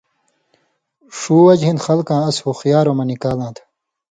ݜُو 1.17 1.35
وجہۡ 1.45 1.67
ہِن 1.67 1.77
خلکاں 1.85 2.21
اَس 2.29 2.37
ہُخیارؤں 2.45 2.95
مہ 2.97 3.03
نی 3.07 3.15
کالاں 3.21 3.51
تھہ۔ 3.55 3.63